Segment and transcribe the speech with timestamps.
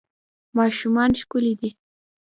[0.57, 1.69] ماشومان ښکلي دي